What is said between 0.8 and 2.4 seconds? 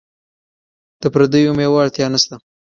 د پردیو میوو اړتیا نشته.